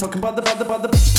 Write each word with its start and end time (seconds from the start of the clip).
talking, 0.00 0.18
about 0.18 0.34
the, 0.34 0.40
about 0.40 0.58
the, 0.58 0.64
about 0.64 0.82
the. 0.82 1.09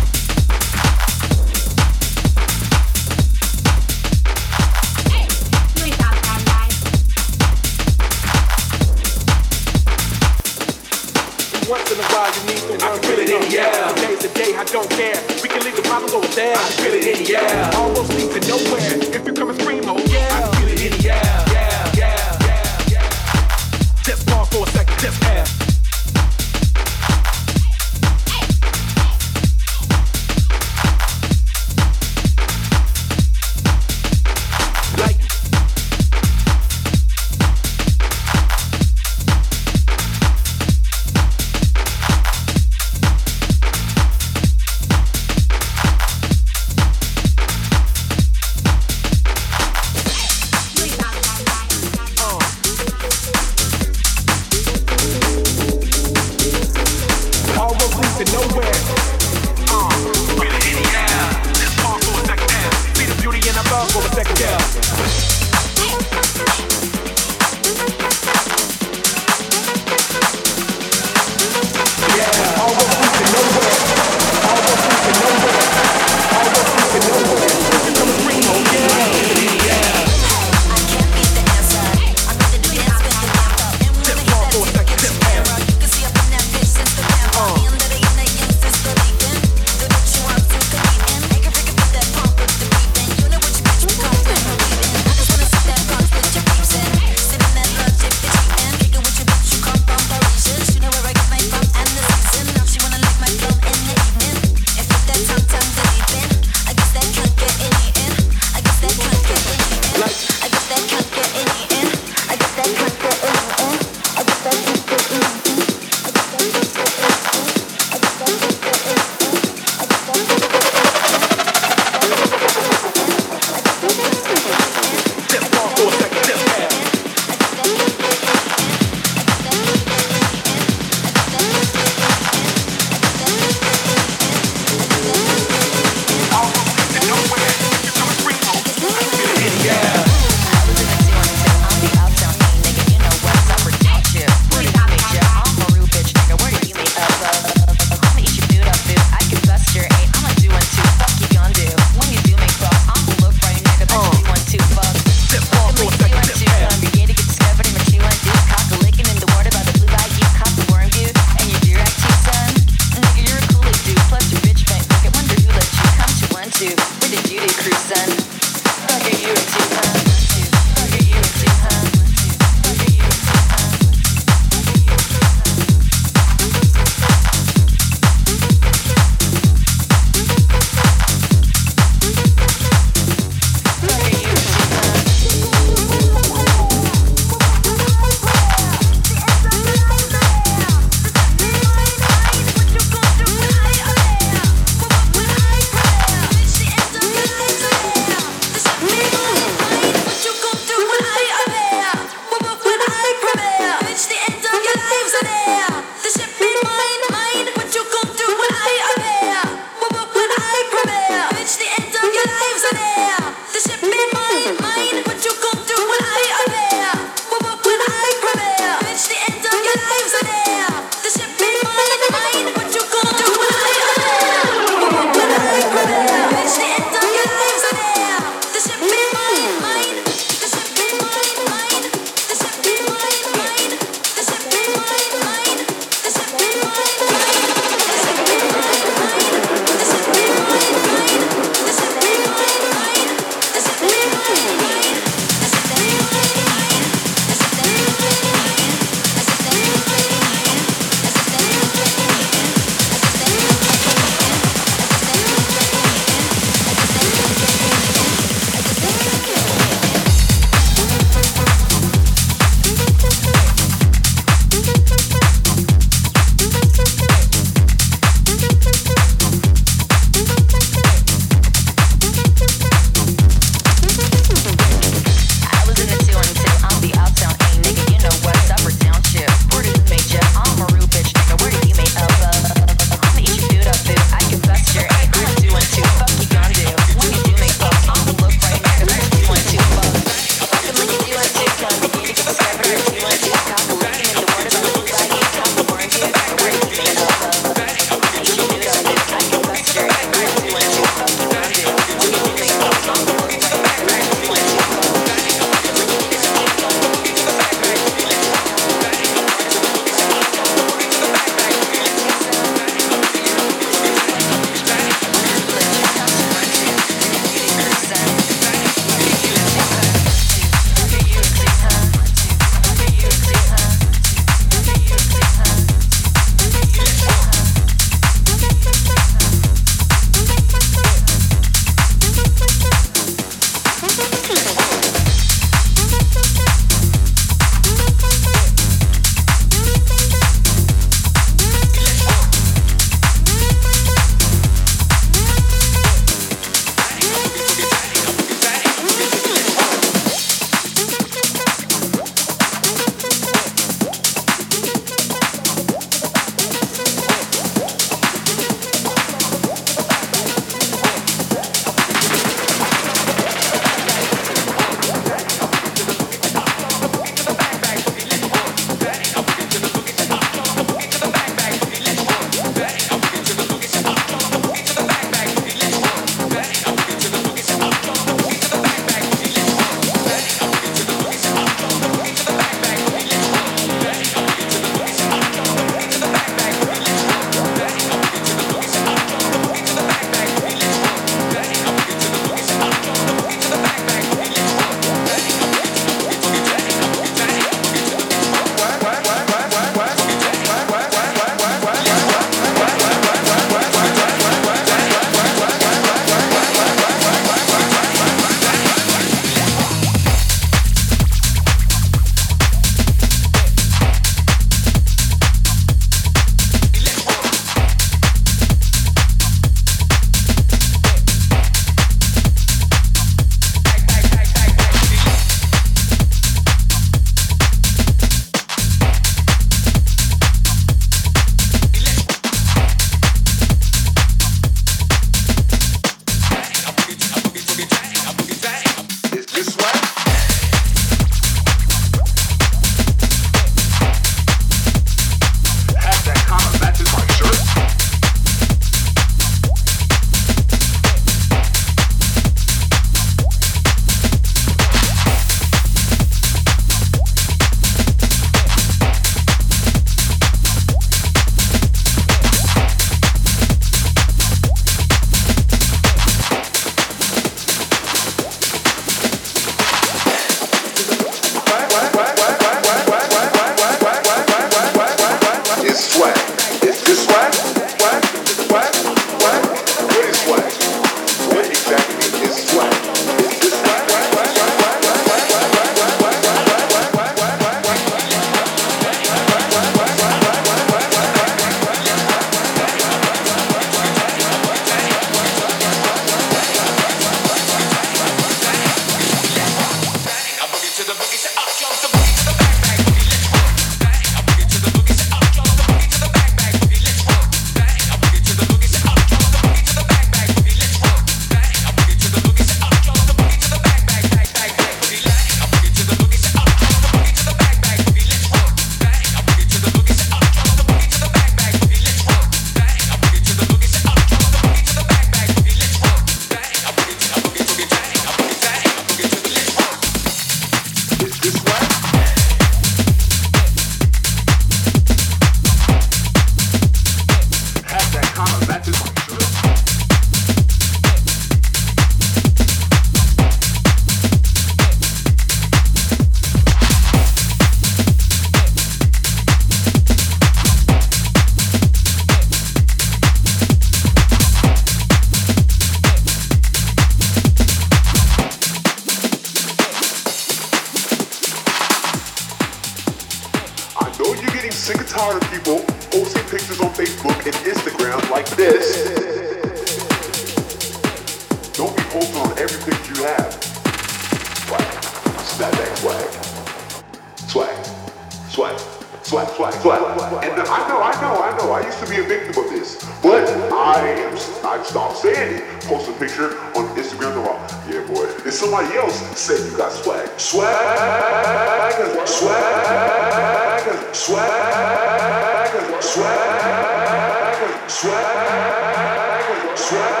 Check. 599.71 600.00